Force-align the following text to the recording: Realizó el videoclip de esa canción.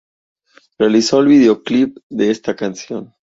Realizó 0.79 1.19
el 1.19 1.27
videoclip 1.27 1.99
de 2.09 2.31
esa 2.31 2.55
canción. 2.55 3.13